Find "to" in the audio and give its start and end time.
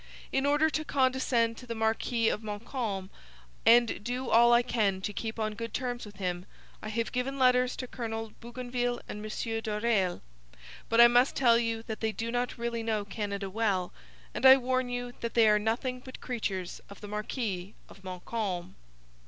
0.71-0.83, 1.57-1.67, 5.01-5.13, 7.75-7.87